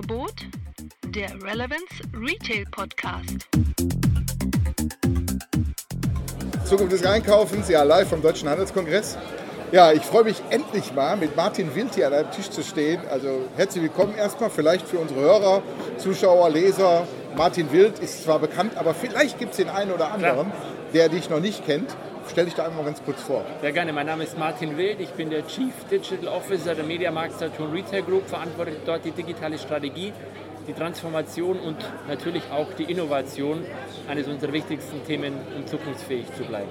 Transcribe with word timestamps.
Angebot 0.00 0.32
der 1.08 1.28
Relevance 1.42 1.84
Retail 2.14 2.64
Podcast. 2.70 3.46
Zukunft 6.64 6.92
des 6.92 7.04
Einkaufens, 7.04 7.68
ja, 7.68 7.82
live 7.82 8.08
vom 8.08 8.22
Deutschen 8.22 8.48
Handelskongress. 8.48 9.18
Ja, 9.72 9.92
ich 9.92 10.00
freue 10.00 10.24
mich 10.24 10.42
endlich 10.48 10.94
mal 10.94 11.18
mit 11.18 11.36
Martin 11.36 11.74
Wild 11.74 11.94
hier 11.96 12.06
an 12.06 12.14
einem 12.14 12.30
Tisch 12.30 12.48
zu 12.48 12.62
stehen. 12.62 13.00
Also 13.10 13.42
herzlich 13.56 13.82
willkommen 13.82 14.14
erstmal, 14.14 14.48
vielleicht 14.48 14.88
für 14.88 14.96
unsere 14.96 15.20
Hörer, 15.20 15.62
Zuschauer, 15.98 16.48
Leser. 16.48 17.06
Martin 17.36 17.70
Wild 17.70 17.98
ist 17.98 18.24
zwar 18.24 18.38
bekannt, 18.38 18.78
aber 18.78 18.94
vielleicht 18.94 19.38
gibt 19.38 19.50
es 19.50 19.58
den 19.58 19.68
einen 19.68 19.92
oder 19.92 20.12
anderen, 20.12 20.50
Klar. 20.50 20.62
der 20.94 21.10
dich 21.10 21.28
noch 21.28 21.40
nicht 21.40 21.66
kennt. 21.66 21.94
Stell 22.30 22.44
dich 22.44 22.54
da 22.54 22.66
einmal 22.66 22.84
ganz 22.84 23.02
kurz 23.04 23.20
vor. 23.22 23.44
Sehr 23.60 23.72
gerne. 23.72 23.92
Mein 23.92 24.06
Name 24.06 24.22
ist 24.22 24.38
Martin 24.38 24.76
Wild. 24.76 25.00
Ich 25.00 25.10
bin 25.10 25.30
der 25.30 25.44
Chief 25.48 25.72
Digital 25.90 26.28
Officer 26.28 26.76
der 26.76 26.84
Mediamarkt 26.84 27.36
Saturn 27.36 27.72
Retail 27.72 28.02
Group, 28.02 28.28
verantworte 28.28 28.70
dort 28.86 29.04
die 29.04 29.10
digitale 29.10 29.58
Strategie, 29.58 30.12
die 30.68 30.72
Transformation 30.72 31.58
und 31.58 31.78
natürlich 32.06 32.44
auch 32.52 32.68
die 32.78 32.84
Innovation 32.84 33.64
eines 34.08 34.28
unserer 34.28 34.52
wichtigsten 34.52 35.04
Themen, 35.04 35.34
um 35.56 35.66
zukunftsfähig 35.66 36.26
zu 36.36 36.44
bleiben. 36.44 36.68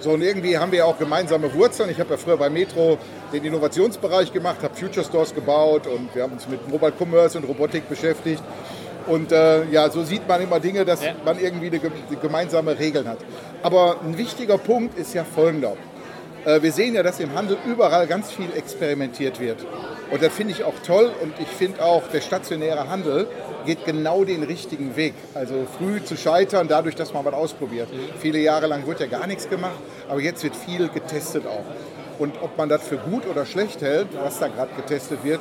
So, 0.00 0.12
und 0.12 0.22
irgendwie 0.22 0.56
haben 0.56 0.72
wir 0.72 0.78
ja 0.78 0.84
auch 0.86 0.98
gemeinsame 0.98 1.52
Wurzeln. 1.52 1.90
Ich 1.90 2.00
habe 2.00 2.10
ja 2.10 2.16
früher 2.16 2.38
bei 2.38 2.48
Metro 2.48 2.96
den 3.34 3.44
Innovationsbereich 3.44 4.32
gemacht, 4.32 4.62
habe 4.62 4.74
Future 4.74 5.04
Stores 5.04 5.34
gebaut 5.34 5.86
und 5.86 6.14
wir 6.14 6.22
haben 6.22 6.32
uns 6.32 6.48
mit 6.48 6.66
Mobile 6.70 6.92
Commerce 6.98 7.36
und 7.36 7.44
Robotik 7.44 7.86
beschäftigt. 7.86 8.42
Und 9.06 9.30
äh, 9.32 9.64
ja, 9.70 9.88
so 9.90 10.02
sieht 10.02 10.26
man 10.26 10.40
immer 10.40 10.58
Dinge, 10.60 10.84
dass 10.84 11.04
Ja. 11.04 11.12
man 11.24 11.38
irgendwie 11.38 11.66
eine, 11.68 11.78
gem- 11.78 11.92
gemeinsame 12.20 12.78
Regeln 12.78 13.08
hat. 13.08 13.18
Aber 13.62 13.96
ein 14.04 14.18
wichtiger 14.18 14.58
Punkt 14.58 14.98
ist 14.98 15.14
ja 15.14 15.24
folgender. 15.24 15.74
Äh, 16.44 16.62
wir 16.62 16.72
sehen 16.72 16.94
ja, 16.94 17.02
dass 17.02 17.20
im 17.20 17.34
Handel 17.34 17.56
überall 17.66 18.06
ganz 18.06 18.30
viel 18.32 18.48
experimentiert 18.56 19.38
wird. 19.40 19.64
Und 20.10 20.22
das 20.22 20.32
finde 20.32 20.52
ich 20.52 20.64
auch 20.64 20.74
toll 20.84 21.10
und 21.22 21.34
ich 21.40 21.48
finde 21.48 21.82
auch, 21.84 22.02
der 22.12 22.20
stationäre 22.20 22.88
Handel 22.88 23.26
geht 23.64 23.84
genau 23.84 24.24
den 24.24 24.44
richtigen 24.44 24.94
Weg. 24.96 25.14
Also 25.34 25.66
früh 25.78 26.02
zu 26.04 26.16
scheitern, 26.16 26.68
dadurch, 26.68 26.94
dass 26.94 27.12
man 27.12 27.24
was 27.24 27.34
ausprobiert. 27.34 27.88
Viele 28.20 28.38
Jahre 28.38 28.66
lang 28.68 28.86
wird 28.86 29.00
ja 29.00 29.06
gar 29.06 29.26
nichts 29.26 29.48
gemacht, 29.48 29.74
aber 30.08 30.20
jetzt 30.20 30.44
wird 30.44 30.54
viel 30.54 30.88
getestet 30.88 31.44
auch. 31.46 31.64
Und 32.20 32.34
ob 32.42 32.56
man 32.56 32.68
das 32.68 32.86
für 32.86 32.96
gut 32.96 33.26
oder 33.28 33.44
schlecht 33.44 33.82
hält, 33.82 34.06
was 34.22 34.38
da 34.38 34.46
gerade 34.48 34.70
getestet 34.76 35.24
wird, 35.24 35.40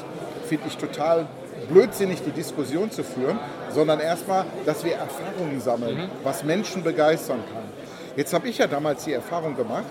finde 0.50 0.66
ich 0.68 0.78
total 0.78 1.28
blödsinnig, 1.70 2.22
die 2.24 2.32
Diskussion 2.32 2.92
zu 2.92 3.04
führen, 3.04 3.40
sondern 3.74 4.00
erstmal, 4.00 4.46
dass 4.66 4.84
wir 4.84 4.94
Erfahrungen 4.94 5.60
sammeln, 5.60 6.10
was 6.24 6.44
Menschen 6.44 6.84
begeistern 6.84 7.40
kann. 7.54 7.64
Jetzt 8.16 8.34
habe 8.34 8.48
ich 8.48 8.58
ja 8.58 8.68
damals 8.68 9.04
die 9.04 9.14
Erfahrung 9.14 9.56
gemacht, 9.56 9.86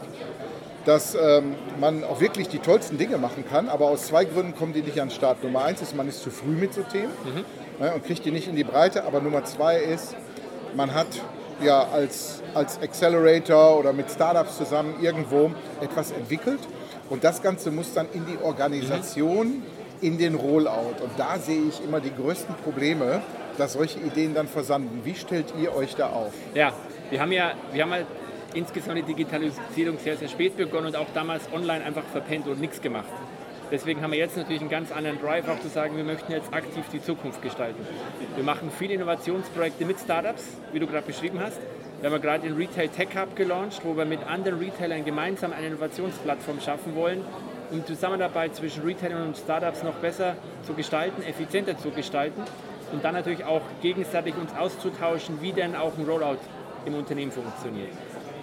dass 0.84 1.14
ähm, 1.14 1.54
man 1.80 2.04
auch 2.04 2.20
wirklich 2.20 2.48
die 2.48 2.58
tollsten 2.58 2.98
Dinge 2.98 3.18
machen 3.18 3.44
kann, 3.48 3.68
aber 3.68 3.86
aus 3.86 4.06
zwei 4.06 4.24
Gründen 4.24 4.54
kommen 4.54 4.72
die 4.72 4.82
nicht 4.82 5.00
an 5.00 5.08
den 5.08 5.14
Start. 5.14 5.42
Nummer 5.42 5.64
eins 5.64 5.80
ist, 5.82 5.96
man 5.96 6.08
ist 6.08 6.22
zu 6.22 6.30
früh 6.30 6.50
mit 6.50 6.74
so 6.74 6.82
Themen 6.82 7.12
ne, 7.80 7.92
und 7.94 8.04
kriegt 8.04 8.24
die 8.24 8.30
nicht 8.30 8.48
in 8.48 8.56
die 8.56 8.64
Breite, 8.64 9.04
aber 9.04 9.20
Nummer 9.20 9.44
zwei 9.44 9.78
ist, 9.78 10.14
man 10.76 10.94
hat 10.94 11.06
ja 11.62 11.86
als, 11.92 12.42
als 12.54 12.80
Accelerator 12.80 13.78
oder 13.78 13.92
mit 13.92 14.10
Startups 14.10 14.58
zusammen 14.58 14.96
irgendwo 15.00 15.52
etwas 15.80 16.10
entwickelt. 16.10 16.60
Und 17.10 17.22
das 17.24 17.42
Ganze 17.42 17.70
muss 17.70 17.92
dann 17.92 18.06
in 18.12 18.26
die 18.26 18.38
Organisation, 18.42 19.62
in 20.04 20.18
den 20.18 20.34
Rollout. 20.34 21.02
Und 21.02 21.12
da 21.16 21.38
sehe 21.38 21.62
ich 21.68 21.82
immer 21.82 21.98
die 22.00 22.14
größten 22.14 22.54
Probleme, 22.56 23.22
dass 23.56 23.72
solche 23.72 23.98
Ideen 24.00 24.34
dann 24.34 24.48
versanden. 24.48 25.00
Wie 25.04 25.14
stellt 25.14 25.54
ihr 25.58 25.74
euch 25.74 25.96
da 25.96 26.10
auf? 26.10 26.32
Ja, 26.54 26.74
wir 27.08 27.20
haben 27.20 27.32
ja, 27.32 27.52
wir 27.72 27.82
haben 27.82 27.92
halt 27.92 28.06
insgesamt 28.52 28.98
die 28.98 29.02
Digitalisierung 29.02 29.98
sehr, 29.98 30.18
sehr 30.18 30.28
spät 30.28 30.58
begonnen 30.58 30.88
und 30.88 30.96
auch 30.96 31.06
damals 31.14 31.50
online 31.52 31.82
einfach 31.82 32.04
verpennt 32.12 32.46
und 32.46 32.60
nichts 32.60 32.82
gemacht. 32.82 33.08
Deswegen 33.70 34.02
haben 34.02 34.12
wir 34.12 34.18
jetzt 34.18 34.36
natürlich 34.36 34.60
einen 34.60 34.70
ganz 34.70 34.92
anderen 34.92 35.18
Drive, 35.18 35.48
auch 35.48 35.58
zu 35.58 35.68
sagen, 35.68 35.96
wir 35.96 36.04
möchten 36.04 36.30
jetzt 36.30 36.52
aktiv 36.52 36.84
die 36.92 37.02
Zukunft 37.02 37.40
gestalten. 37.40 37.84
Wir 38.34 38.44
machen 38.44 38.70
viele 38.78 38.92
Innovationsprojekte 38.94 39.86
mit 39.86 39.98
Startups, 39.98 40.44
wie 40.72 40.80
du 40.80 40.86
gerade 40.86 41.06
beschrieben 41.06 41.40
hast. 41.40 41.58
Wir 42.00 42.10
haben 42.10 42.20
gerade 42.20 42.46
den 42.46 42.56
Retail 42.56 42.88
Tech 42.88 43.08
Hub 43.16 43.34
gelauncht, 43.34 43.80
wo 43.82 43.96
wir 43.96 44.04
mit 44.04 44.22
anderen 44.26 44.58
Retailern 44.58 45.06
gemeinsam 45.06 45.54
eine 45.54 45.68
Innovationsplattform 45.68 46.60
schaffen 46.60 46.94
wollen, 46.94 47.24
um 47.70 47.84
Zusammenarbeit 47.86 48.54
zwischen 48.54 48.82
Retailern 48.84 49.28
und 49.28 49.36
Startups 49.36 49.82
noch 49.82 49.94
besser 49.94 50.36
zu 50.62 50.74
gestalten, 50.74 51.22
effizienter 51.22 51.78
zu 51.78 51.90
gestalten 51.90 52.42
und 52.92 53.04
dann 53.04 53.14
natürlich 53.14 53.44
auch 53.44 53.62
gegenseitig 53.82 54.34
uns 54.36 54.54
auszutauschen, 54.56 55.40
wie 55.40 55.52
denn 55.52 55.74
auch 55.74 55.96
ein 55.98 56.04
Rollout 56.04 56.38
im 56.86 56.94
Unternehmen 56.94 57.32
funktioniert. 57.32 57.90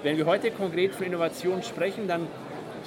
Wenn 0.04 0.18
wir 0.18 0.26
heute 0.26 0.52
konkret 0.52 0.96
von 0.96 1.06
Innovation 1.06 1.62
sprechen, 1.64 2.08
dann 2.08 2.28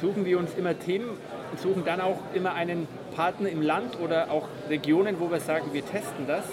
suchen 0.00 0.24
wir 0.24 0.38
uns 0.38 0.54
immer 0.56 0.78
Themen 0.78 1.10
und 1.50 1.60
suchen 1.60 1.84
dann 1.84 2.00
auch 2.00 2.18
immer 2.34 2.54
einen 2.54 2.88
Partner 3.14 3.48
im 3.48 3.62
Land 3.62 4.00
oder 4.00 4.30
auch 4.30 4.48
Regionen, 4.68 5.20
wo 5.20 5.30
wir 5.30 5.40
sagen, 5.40 5.66
wir 5.72 5.86
testen 5.86 6.26
das. 6.26 6.44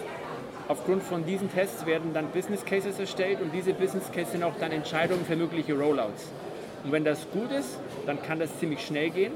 Aufgrund 0.68 1.04
von 1.04 1.26
diesen 1.26 1.52
Tests 1.52 1.86
werden 1.86 2.14
dann 2.14 2.28
Business 2.28 2.64
Cases 2.64 2.98
erstellt 2.98 3.42
und 3.42 3.52
diese 3.54 3.74
Business 3.74 4.12
Cases 4.12 4.34
sind 4.34 4.44
auch 4.44 4.54
dann 4.60 4.72
Entscheidungen 4.72 5.26
für 5.26 5.36
mögliche 5.36 5.74
Rollouts. 5.74 6.32
Und 6.84 6.92
wenn 6.92 7.04
das 7.04 7.28
gut 7.32 7.52
ist, 7.52 7.80
dann 8.06 8.22
kann 8.22 8.40
das 8.40 8.58
ziemlich 8.60 8.86
schnell 8.86 9.10
gehen. 9.10 9.34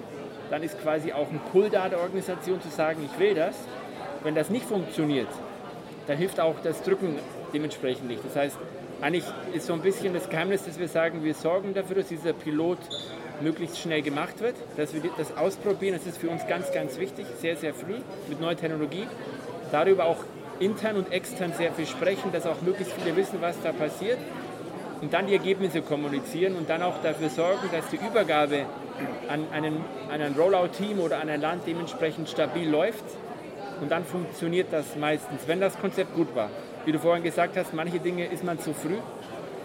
Dann 0.49 0.63
ist 0.63 0.81
quasi 0.81 1.11
auch 1.11 1.29
ein 1.29 1.39
Pull 1.51 1.69
da 1.69 1.89
der 1.89 1.99
Organisation 1.99 2.61
zu 2.61 2.69
sagen, 2.69 3.01
ich 3.03 3.19
will 3.19 3.33
das. 3.35 3.55
Wenn 4.23 4.35
das 4.35 4.49
nicht 4.49 4.65
funktioniert, 4.65 5.27
dann 6.07 6.17
hilft 6.17 6.39
auch 6.39 6.55
das 6.63 6.81
Drücken 6.81 7.19
dementsprechend 7.53 8.07
nicht. 8.07 8.23
Das 8.25 8.35
heißt, 8.35 8.57
eigentlich 9.01 9.25
ist 9.53 9.67
so 9.67 9.73
ein 9.73 9.81
bisschen 9.81 10.13
das 10.13 10.29
Geheimnis, 10.29 10.65
dass 10.65 10.79
wir 10.79 10.87
sagen, 10.87 11.23
wir 11.23 11.33
sorgen 11.33 11.73
dafür, 11.73 11.97
dass 11.97 12.07
dieser 12.07 12.33
Pilot 12.33 12.77
möglichst 13.41 13.79
schnell 13.79 14.01
gemacht 14.01 14.39
wird, 14.41 14.55
dass 14.77 14.93
wir 14.93 15.01
das 15.17 15.35
ausprobieren. 15.35 15.95
Das 15.95 16.07
ist 16.07 16.17
für 16.17 16.29
uns 16.29 16.47
ganz, 16.47 16.71
ganz 16.71 16.97
wichtig, 16.97 17.25
sehr, 17.39 17.55
sehr 17.55 17.73
früh 17.73 17.97
mit 18.29 18.39
neuer 18.39 18.55
Technologie. 18.55 19.07
Darüber 19.71 20.05
auch 20.05 20.17
intern 20.59 20.95
und 20.95 21.11
extern 21.11 21.53
sehr 21.53 21.71
viel 21.73 21.85
sprechen, 21.85 22.31
dass 22.31 22.45
auch 22.45 22.61
möglichst 22.61 22.93
viele 22.93 23.15
wissen, 23.15 23.41
was 23.41 23.61
da 23.61 23.73
passiert. 23.73 24.17
Und 25.01 25.13
dann 25.13 25.27
die 25.27 25.33
Ergebnisse 25.33 25.81
kommunizieren 25.81 26.55
und 26.55 26.69
dann 26.69 26.81
auch 26.81 27.01
dafür 27.03 27.29
sorgen, 27.29 27.69
dass 27.71 27.89
die 27.89 27.97
Übergabe 27.97 28.65
an 29.27 29.47
einen, 29.51 29.83
an 30.11 30.21
ein 30.21 30.33
Rollout-Team 30.33 30.99
oder 30.99 31.19
an 31.19 31.29
ein 31.29 31.41
Land 31.41 31.63
dementsprechend 31.67 32.29
stabil 32.29 32.69
läuft. 32.69 33.03
Und 33.81 33.91
dann 33.91 34.05
funktioniert 34.05 34.67
das 34.71 34.95
meistens, 34.95 35.41
wenn 35.47 35.59
das 35.59 35.77
Konzept 35.77 36.15
gut 36.15 36.33
war. 36.35 36.49
Wie 36.85 36.91
du 36.91 36.99
vorhin 36.99 37.23
gesagt 37.23 37.57
hast, 37.57 37.73
manche 37.73 37.99
Dinge 37.99 38.25
ist 38.25 38.43
man 38.43 38.59
zu 38.59 38.73
früh. 38.73 38.97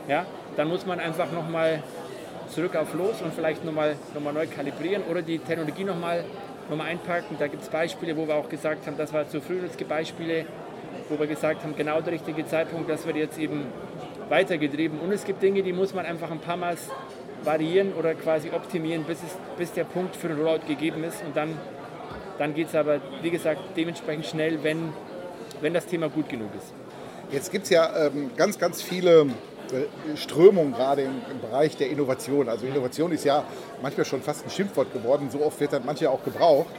Ja, 0.08 0.26
dann 0.56 0.68
muss 0.68 0.86
man 0.86 0.98
einfach 0.98 1.30
nochmal 1.30 1.82
zurück 2.48 2.74
auf 2.74 2.94
los 2.94 3.22
und 3.22 3.32
vielleicht 3.32 3.64
nochmal 3.64 3.96
noch 4.14 4.20
mal 4.20 4.32
neu 4.32 4.46
kalibrieren 4.46 5.02
oder 5.08 5.22
die 5.22 5.38
Technologie 5.38 5.84
nochmal 5.84 6.24
noch 6.68 6.76
mal 6.76 6.84
einpacken. 6.84 7.36
Da 7.38 7.46
gibt 7.46 7.62
es 7.62 7.68
Beispiele, 7.68 8.16
wo 8.16 8.26
wir 8.26 8.34
auch 8.34 8.48
gesagt 8.48 8.86
haben, 8.86 8.96
das 8.96 9.12
war 9.12 9.28
zu 9.28 9.40
früh. 9.40 9.58
Es 9.64 9.76
gibt 9.76 9.90
Beispiele, 9.90 10.46
wo 11.08 11.18
wir 11.18 11.26
gesagt 11.26 11.62
haben, 11.62 11.76
genau 11.76 12.00
der 12.00 12.14
richtige 12.14 12.46
Zeitpunkt, 12.46 12.88
das 12.88 13.06
wird 13.06 13.16
jetzt 13.16 13.38
eben 13.38 13.66
weitergetrieben. 14.28 14.98
Und 15.00 15.12
es 15.12 15.24
gibt 15.24 15.42
Dinge, 15.42 15.62
die 15.62 15.72
muss 15.72 15.94
man 15.94 16.06
einfach 16.06 16.30
ein 16.30 16.40
paar 16.40 16.56
Mal 16.56 16.76
variieren 17.44 17.92
oder 17.94 18.14
quasi 18.14 18.50
optimieren, 18.50 19.04
bis, 19.04 19.18
es, 19.18 19.36
bis 19.56 19.72
der 19.72 19.84
Punkt 19.84 20.16
für 20.16 20.28
den 20.28 20.38
Rollout 20.38 20.66
gegeben 20.66 21.04
ist. 21.04 21.22
Und 21.24 21.36
dann, 21.36 21.56
dann 22.38 22.54
geht 22.54 22.68
es 22.68 22.74
aber, 22.74 23.00
wie 23.22 23.30
gesagt, 23.30 23.60
dementsprechend 23.76 24.26
schnell, 24.26 24.62
wenn, 24.62 24.92
wenn 25.60 25.74
das 25.74 25.86
Thema 25.86 26.08
gut 26.08 26.28
genug 26.28 26.50
ist. 26.56 26.72
Jetzt 27.32 27.52
gibt 27.52 27.64
es 27.64 27.70
ja 27.70 28.06
ähm, 28.06 28.30
ganz, 28.36 28.58
ganz 28.58 28.82
viele 28.82 29.22
äh, 29.22 30.16
Strömungen 30.16 30.72
gerade 30.72 31.02
im, 31.02 31.22
im 31.30 31.40
Bereich 31.40 31.76
der 31.76 31.90
Innovation. 31.90 32.48
Also 32.48 32.66
Innovation 32.66 33.12
ist 33.12 33.24
ja 33.24 33.44
manchmal 33.80 34.04
schon 34.04 34.20
fast 34.20 34.44
ein 34.44 34.50
Schimpfwort 34.50 34.92
geworden. 34.92 35.30
So 35.30 35.40
oft 35.42 35.60
wird 35.60 35.72
das 35.72 35.82
manchmal 35.84 36.10
auch 36.10 36.24
gebraucht. 36.24 36.70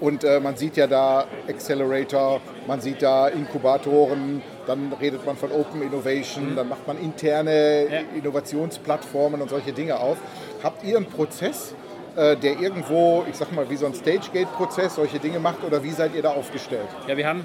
Und 0.00 0.24
äh, 0.24 0.40
man 0.40 0.56
sieht 0.56 0.76
ja 0.76 0.86
da 0.86 1.26
Accelerator, 1.46 2.40
man 2.66 2.80
sieht 2.80 3.02
da 3.02 3.28
Inkubatoren, 3.28 4.42
dann 4.70 4.92
redet 5.00 5.26
man 5.26 5.36
von 5.36 5.50
Open 5.50 5.82
Innovation, 5.82 6.54
dann 6.54 6.68
macht 6.68 6.86
man 6.86 6.96
interne 6.98 7.86
Ja. 7.90 8.00
Innovationsplattformen 8.16 9.42
und 9.42 9.48
solche 9.50 9.72
Dinge 9.72 9.98
auf. 9.98 10.16
Habt 10.62 10.84
ihr 10.84 10.96
einen 10.96 11.06
Prozess, 11.06 11.74
äh, 12.16 12.36
der 12.36 12.60
irgendwo, 12.60 13.24
ich 13.28 13.36
sag 13.36 13.52
mal, 13.52 13.68
wie 13.68 13.76
so 13.76 13.86
ein 13.86 13.94
Stage-Gate-Prozess 13.94 14.94
solche 14.94 15.18
Dinge 15.18 15.40
macht 15.40 15.64
oder 15.64 15.82
wie 15.82 15.90
seid 15.90 16.14
ihr 16.14 16.22
da 16.22 16.30
aufgestellt? 16.30 16.86
Ja, 17.08 17.16
wir 17.16 17.26
haben, 17.26 17.44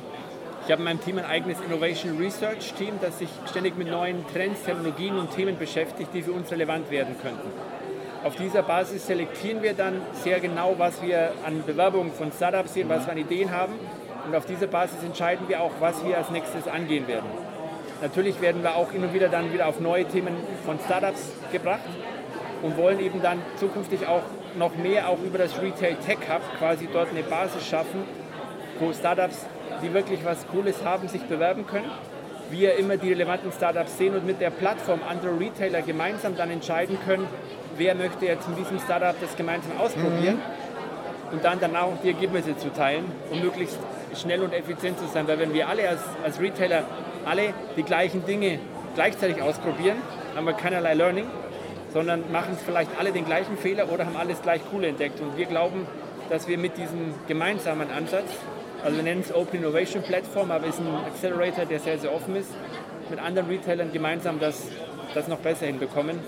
ich 0.66 0.72
habe 0.72 0.82
in 0.82 0.86
meinem 0.86 1.02
Team 1.04 1.18
ein 1.18 1.26
eigenes 1.26 1.58
Innovation 1.62 2.18
Research 2.20 2.74
Team, 2.74 2.94
das 3.02 3.18
sich 3.18 3.30
ständig 3.50 3.76
mit 3.76 3.90
neuen 3.90 4.24
Trends, 4.32 4.62
Technologien 4.64 5.18
und 5.18 5.32
Themen 5.36 5.58
beschäftigt, 5.58 6.10
die 6.14 6.22
für 6.22 6.32
uns 6.32 6.52
relevant 6.52 6.92
werden 6.92 7.16
könnten. 7.20 7.50
Auf 8.24 8.36
dieser 8.36 8.62
Basis 8.64 9.08
selektieren 9.08 9.64
wir 9.64 9.74
dann 9.74 10.02
sehr 10.24 10.40
genau, 10.40 10.76
was 10.78 11.02
wir 11.02 11.32
an 11.46 11.64
Bewerbungen 11.66 12.12
von 12.12 12.32
Startups 12.32 12.74
sehen, 12.76 12.88
was 12.90 13.06
wir 13.06 13.14
an 13.14 13.20
Ideen 13.20 13.52
haben. 13.52 13.74
Und 14.26 14.36
auf 14.36 14.46
dieser 14.46 14.68
Basis 14.68 15.04
entscheiden 15.04 15.48
wir 15.48 15.62
auch, 15.62 15.72
was 15.80 16.04
wir 16.04 16.18
als 16.18 16.32
nächstes 16.32 16.68
angehen 16.68 17.08
werden. 17.08 17.30
Natürlich 18.02 18.42
werden 18.42 18.64
wir 18.64 18.76
auch 18.76 18.92
immer 18.92 19.14
wieder 19.14 19.30
dann 19.30 19.54
wieder 19.54 19.68
auf 19.68 19.80
neue 19.80 20.06
Themen 20.06 20.36
von 20.66 20.80
Startups 20.80 21.32
gebracht 21.52 21.80
und 22.62 22.78
wollen 22.78 23.00
eben 23.00 23.22
dann 23.22 23.40
zukünftig 23.58 24.08
auch 24.08 24.24
noch 24.58 24.76
mehr 24.76 25.10
auch 25.10 25.20
über 25.24 25.38
das 25.38 25.62
Retail 25.62 25.96
Tech 26.06 26.18
Hub 26.30 26.42
quasi 26.58 26.88
dort 26.92 27.10
eine 27.10 27.24
Basis 27.24 27.68
schaffen, 27.68 28.04
wo 28.80 28.92
Startups, 28.92 29.46
die 29.82 29.94
wirklich 29.94 30.26
was 30.26 30.46
Cooles 30.48 30.84
haben, 30.84 31.08
sich 31.08 31.24
bewerben 31.24 31.66
können. 31.68 31.90
Wir 32.50 32.76
immer 32.78 32.98
die 32.98 33.10
relevanten 33.10 33.52
Startups 33.52 33.98
sehen 33.98 34.16
und 34.16 34.26
mit 34.26 34.40
der 34.42 34.50
Plattform 34.50 35.00
andere 35.08 35.40
Retailer 35.40 35.82
gemeinsam 35.82 36.36
dann 36.36 36.52
entscheiden 36.52 36.98
können, 37.06 37.28
wer 37.78 37.96
möchte 37.96 38.26
jetzt 38.26 38.48
mit 38.50 38.60
diesem 38.60 38.80
Startup 38.80 39.16
das 39.20 39.36
gemeinsam 39.36 39.78
ausprobieren. 39.80 40.40
Und 41.32 41.44
dann 41.44 41.60
danach 41.60 41.84
auch 41.84 42.02
die 42.04 42.10
Ergebnisse 42.10 42.58
zu 42.58 42.72
teilen, 42.74 43.06
um 43.32 43.42
möglichst 43.42 43.78
schnell 44.16 44.42
und 44.42 44.54
effizient 44.54 45.00
zu 45.00 45.08
sein. 45.08 45.28
Weil 45.28 45.40
wenn 45.40 45.54
wir 45.54 45.68
alle 45.68 45.90
als, 45.90 46.02
als 46.24 46.40
Retailer 46.40 46.84
alle 47.26 47.54
die 47.76 47.84
gleichen 47.84 48.26
Dinge 48.26 48.60
gleichzeitig 48.94 49.42
ausprobieren, 49.42 49.98
haben 50.36 50.46
wir 50.46 50.54
keinerlei 50.54 50.94
Learning, 50.94 51.26
sondern 51.92 52.32
machen 52.32 52.54
es 52.56 52.62
vielleicht 52.62 52.92
alle 53.00 53.12
den 53.12 53.26
gleichen 53.26 53.58
Fehler 53.58 53.92
oder 53.92 54.06
haben 54.06 54.18
alles 54.18 54.42
gleich 54.42 54.62
cool 54.74 54.84
entdeckt. 54.84 55.20
Und 55.22 55.38
wir 55.38 55.46
glauben, 55.46 55.88
dass 56.30 56.48
wir 56.48 56.58
mit 56.58 56.78
diesem 56.78 57.14
gemeinsamen 57.28 57.90
Ansatz, 57.92 58.30
also 58.84 58.98
wir 58.98 59.04
nennen 59.04 59.22
es 59.22 59.34
Open 59.34 59.60
Innovation 59.60 60.04
Platform, 60.04 60.52
aber 60.52 60.68
es 60.68 60.76
ist 60.76 60.82
ein 60.82 61.06
Accelerator, 61.06 61.66
der 61.66 61.80
sehr, 61.80 61.98
sehr 61.98 62.14
offen 62.14 62.36
ist, 62.36 62.50
mit 63.10 63.20
anderen 63.20 63.48
Retailern 63.50 63.92
gemeinsam 63.92 64.40
das, 64.40 64.64
das 65.14 65.28
noch 65.28 65.40
besser 65.40 65.66
hinbekommen 65.66 66.20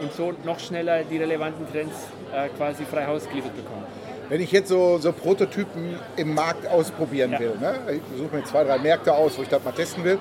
und 0.00 0.12
so 0.12 0.32
noch 0.44 0.58
schneller 0.60 1.02
die 1.04 1.18
relevanten 1.18 1.70
Trends 1.70 1.94
äh, 2.32 2.48
quasi 2.56 2.84
frei 2.84 3.06
Haus 3.06 3.24
bekommen. 3.24 4.07
Wenn 4.28 4.42
ich 4.42 4.52
jetzt 4.52 4.68
so, 4.68 4.98
so 4.98 5.12
Prototypen 5.12 5.96
im 6.16 6.34
Markt 6.34 6.66
ausprobieren 6.66 7.32
ja. 7.32 7.40
will, 7.40 7.54
ne? 7.60 7.78
ich 7.92 8.18
suche 8.18 8.36
mir 8.36 8.44
zwei, 8.44 8.64
drei 8.64 8.78
Märkte 8.78 9.14
aus, 9.14 9.38
wo 9.38 9.42
ich 9.42 9.48
das 9.48 9.64
mal 9.64 9.72
testen 9.72 10.04
will, 10.04 10.18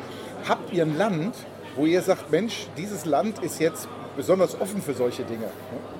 habt 0.48 0.72
ihr 0.74 0.84
ein 0.84 0.98
Land, 0.98 1.36
wo 1.76 1.86
ihr 1.86 2.02
sagt, 2.02 2.32
Mensch, 2.32 2.68
dieses 2.78 3.06
Land 3.06 3.40
ist 3.40 3.60
jetzt 3.60 3.90
besonders 4.16 4.60
offen 4.60 4.82
für 4.82 4.94
solche 4.94 5.24
Dinge? 5.24 5.42
Ne? 5.42 5.50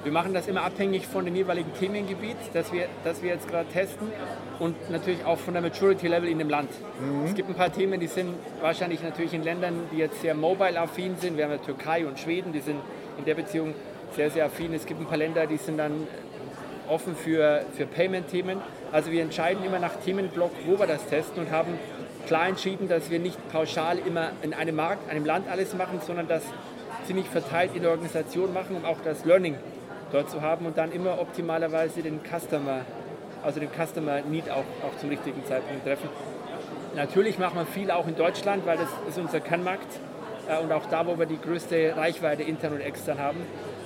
Wir 0.04 0.12
machen 0.14 0.34
das 0.34 0.48
immer 0.48 0.64
abhängig 0.64 1.06
von 1.06 1.26
dem 1.26 1.36
jeweiligen 1.36 1.74
Themengebiet, 1.74 2.38
das 2.54 2.72
wir, 2.72 2.88
das 3.04 3.22
wir 3.22 3.30
jetzt 3.30 3.50
gerade 3.50 3.68
testen 3.70 4.08
und 4.60 4.90
natürlich 4.90 5.26
auch 5.26 5.38
von 5.38 5.54
der 5.54 5.62
Maturity 5.62 6.08
Level 6.08 6.30
in 6.30 6.40
dem 6.40 6.50
Land. 6.50 6.70
Mhm. 7.02 7.26
Es 7.26 7.36
gibt 7.36 7.50
ein 7.50 7.56
paar 7.56 7.74
Themen, 7.74 8.00
die 8.00 8.08
sind 8.08 8.36
wahrscheinlich 8.62 9.04
natürlich 9.04 9.34
in 9.34 9.44
Ländern, 9.44 9.82
die 9.92 9.98
jetzt 9.98 10.22
sehr 10.22 10.34
mobile-affin 10.34 11.18
sind. 11.18 11.36
Wir 11.36 11.44
haben 11.44 11.52
ja 11.52 11.58
Türkei 11.58 12.06
und 12.08 12.18
Schweden, 12.18 12.54
die 12.54 12.62
sind 12.62 12.80
in 13.18 13.26
der 13.26 13.36
Beziehung 13.36 13.74
sehr, 14.16 14.32
sehr 14.32 14.46
affin. 14.46 14.74
Es 14.74 14.86
gibt 14.86 15.02
ein 15.02 15.06
paar 15.06 15.18
Länder, 15.18 15.46
die 15.46 15.58
sind 15.58 15.78
dann 15.78 16.08
offen 16.90 17.16
für, 17.16 17.64
für 17.76 17.86
Payment-Themen. 17.86 18.62
Also 18.92 19.12
wir 19.12 19.22
entscheiden 19.22 19.64
immer 19.64 19.80
nach 19.80 19.96
Themenblock, 20.04 20.52
wo 20.66 20.80
wir 20.80 20.88
das 20.88 21.06
testen 21.08 21.44
und 21.44 21.52
haben 21.52 21.74
klar 22.28 22.48
entschieden, 22.48 22.90
dass 22.90 23.10
wir 23.10 23.20
nicht 23.20 23.38
pauschal 23.52 23.98
immer 24.00 24.32
in 24.42 24.54
einem 24.54 24.76
Markt, 24.76 25.10
einem 25.10 25.26
Land 25.26 25.50
alles 25.50 25.74
machen, 25.74 26.02
sondern 26.06 26.28
das 26.28 26.44
ziemlich 27.06 27.28
verteilt 27.28 27.72
in 27.74 27.82
der 27.82 27.92
Organisation 27.92 28.54
machen, 28.54 28.76
um 28.76 28.86
auch 28.86 28.98
das 29.04 29.24
Learning 29.26 29.56
dort 30.12 30.30
zu 30.30 30.42
haben 30.42 30.66
und 30.66 30.78
dann 30.78 30.92
immer 30.92 31.20
optimalerweise 31.20 32.02
den 32.02 32.20
Customer, 32.24 32.82
also 33.44 33.60
den 33.60 33.70
Customer 33.70 34.22
Need 34.22 34.50
auch, 34.50 34.58
auch 34.58 35.00
zum 35.00 35.10
richtigen 35.10 35.44
Zeitpunkt 35.46 35.86
treffen. 35.86 36.10
Natürlich 36.96 37.38
machen 37.38 37.58
wir 37.60 37.66
viel 37.66 37.92
auch 37.92 38.08
in 38.08 38.16
Deutschland, 38.16 38.66
weil 38.66 38.78
das 38.78 38.90
ist 39.08 39.18
unser 39.18 39.40
Kernmarkt 39.40 40.00
äh, 40.48 40.62
und 40.62 40.72
auch 40.72 40.86
da, 40.88 41.06
wo 41.06 41.18
wir 41.18 41.26
die 41.26 41.40
größte 41.40 41.96
Reichweite 41.96 42.44
intern 42.44 42.74
und 42.74 42.82
extern 42.82 43.20
haben. 43.20 43.38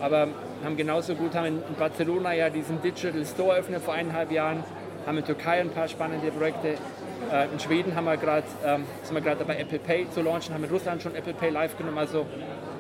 Aber 0.01 0.27
haben 0.63 0.77
genauso 0.77 1.15
gut, 1.15 1.35
haben 1.35 1.45
in 1.45 1.75
Barcelona 1.77 2.33
ja 2.33 2.49
diesen 2.49 2.81
Digital 2.81 3.25
Store 3.25 3.53
eröffnet 3.53 3.81
vor 3.81 3.93
eineinhalb 3.93 4.31
Jahren, 4.31 4.63
haben 5.05 5.17
in 5.17 5.25
Türkei 5.25 5.61
ein 5.61 5.69
paar 5.69 5.87
spannende 5.87 6.31
Projekte. 6.31 6.75
Äh, 7.31 7.45
in 7.53 7.59
Schweden 7.59 7.95
haben 7.95 8.05
wir 8.05 8.17
grad, 8.17 8.43
ähm, 8.65 8.83
sind 9.03 9.15
wir 9.15 9.21
gerade 9.21 9.39
dabei, 9.39 9.57
Apple 9.57 9.79
Pay 9.79 10.09
zu 10.11 10.21
launchen, 10.21 10.53
haben 10.53 10.63
in 10.63 10.69
Russland 10.69 11.01
schon 11.01 11.15
Apple 11.15 11.33
Pay 11.33 11.49
live 11.49 11.77
genommen. 11.77 11.97
Also 11.97 12.25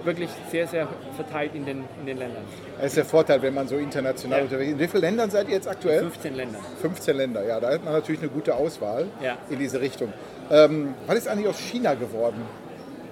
wirklich 0.03 0.29
sehr, 0.49 0.67
sehr 0.67 0.87
verteilt 1.15 1.51
in 1.53 1.65
den, 1.65 1.83
in 1.99 2.05
den 2.05 2.17
Ländern. 2.17 2.43
Das 2.77 2.87
ist 2.87 2.97
der 2.97 3.05
Vorteil, 3.05 3.41
wenn 3.41 3.53
man 3.53 3.67
so 3.67 3.77
international 3.77 4.39
ja. 4.39 4.43
unterwegs 4.45 4.67
ist. 4.69 4.73
In 4.73 4.79
wie 4.79 4.87
vielen 4.87 5.01
Ländern 5.01 5.29
seid 5.29 5.47
ihr 5.47 5.55
jetzt 5.55 5.67
aktuell? 5.67 5.99
15 5.99 6.35
Länder. 6.35 6.59
15 6.81 7.17
Länder, 7.17 7.45
ja, 7.45 7.59
da 7.59 7.71
hat 7.71 7.83
man 7.83 7.93
natürlich 7.93 8.21
eine 8.21 8.29
gute 8.29 8.55
Auswahl 8.55 9.07
ja. 9.21 9.37
in 9.49 9.59
diese 9.59 9.79
Richtung. 9.79 10.11
Ähm, 10.49 10.95
was 11.07 11.17
ist 11.17 11.27
eigentlich 11.27 11.47
aus 11.47 11.59
China 11.59 11.93
geworden? 11.93 12.41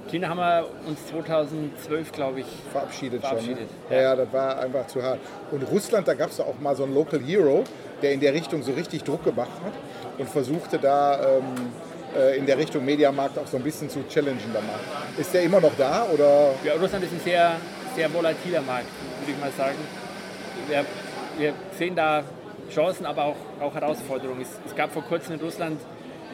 China 0.09 0.29
haben 0.29 0.39
wir 0.39 0.65
uns 0.87 1.05
2012, 1.07 2.11
glaube 2.11 2.39
ich, 2.39 2.47
verabschiedet, 2.71 3.21
verabschiedet. 3.21 3.67
schon. 3.69 3.89
Ne? 3.89 3.95
Ja. 3.95 4.01
ja, 4.01 4.15
das 4.15 4.33
war 4.33 4.59
einfach 4.59 4.87
zu 4.87 5.03
hart. 5.03 5.19
Und 5.51 5.63
Russland, 5.63 6.07
da 6.07 6.15
gab 6.15 6.31
es 6.31 6.39
auch 6.39 6.59
mal 6.59 6.75
so 6.75 6.83
einen 6.83 6.95
Local 6.95 7.19
Hero, 7.19 7.63
der 8.01 8.13
in 8.13 8.19
der 8.19 8.33
Richtung 8.33 8.63
so 8.63 8.71
richtig 8.71 9.03
Druck 9.03 9.23
gemacht 9.23 9.51
hat 9.63 9.73
und 10.17 10.27
versuchte 10.27 10.79
da 10.79 11.37
ähm, 11.37 11.43
äh, 12.17 12.37
in 12.37 12.45
der 12.45 12.57
Richtung 12.57 12.83
Mediamarkt 12.85 13.37
auch 13.37 13.45
so 13.45 13.57
ein 13.57 13.63
bisschen 13.63 13.89
zu 13.89 14.07
challengen 14.07 14.39
danach. 14.51 14.79
Ist 15.17 15.33
der 15.33 15.43
immer 15.43 15.61
noch 15.61 15.75
da? 15.77 16.07
Oder? 16.11 16.53
Ja, 16.63 16.73
Russland 16.73 17.03
ist 17.03 17.13
ein 17.13 17.21
sehr, 17.23 17.57
sehr 17.95 18.11
volatiler 18.11 18.61
Markt, 18.61 18.87
würde 19.19 19.31
ich 19.31 19.39
mal 19.39 19.51
sagen. 19.51 19.77
Wir, 20.67 20.85
wir 21.37 21.53
sehen 21.77 21.95
da 21.95 22.23
Chancen, 22.71 23.05
aber 23.05 23.25
auch, 23.25 23.35
auch 23.59 23.73
Herausforderungen. 23.75 24.41
Es, 24.41 24.49
es 24.65 24.75
gab 24.75 24.91
vor 24.91 25.03
kurzem 25.03 25.35
in 25.35 25.41
Russland 25.41 25.79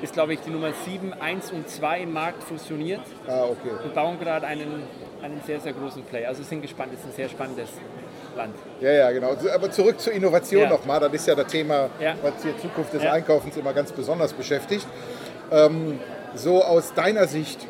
ist, 0.01 0.13
glaube 0.13 0.33
ich, 0.33 0.39
die 0.42 0.50
Nummer 0.50 0.71
7, 0.86 1.13
1 1.13 1.51
und 1.51 1.69
2 1.69 2.01
im 2.01 2.13
Markt 2.13 2.44
fusioniert 2.44 3.01
ah, 3.27 3.44
okay. 3.44 3.71
und 3.83 3.94
bauen 3.94 4.19
gerade 4.19 4.45
einen, 4.45 4.83
einen 5.21 5.42
sehr, 5.45 5.59
sehr 5.59 5.74
großen 5.74 6.03
Play. 6.03 6.25
Also 6.25 6.44
sind 6.44 6.62
gespannt, 6.62 6.92
es 6.94 7.00
ist 7.00 7.06
ein 7.07 7.13
sehr 7.13 7.30
spannendes 7.30 7.69
Land. 8.36 8.56
Ja, 8.81 8.92
ja, 8.92 9.12
genau. 9.12 9.36
Aber 9.53 9.71
zurück 9.71 10.00
zur 10.00 10.13
Innovation 10.13 10.63
ja. 10.63 10.69
nochmal. 10.69 11.00
Das 11.00 11.13
ist 11.13 11.27
ja 11.27 11.36
das 11.36 11.47
Thema, 11.47 11.89
ja. 12.00 12.15
was 12.21 12.33
die 12.44 12.57
Zukunft 12.57 12.94
des 12.94 13.03
ja. 13.03 13.13
Einkaufens 13.13 13.56
immer 13.57 13.74
ganz 13.74 13.92
besonders 13.92 14.33
beschäftigt. 14.33 14.86
Ähm, 15.51 16.00
so 16.36 16.63
aus 16.63 16.94
deiner 16.94 17.27
Sicht, 17.27 17.65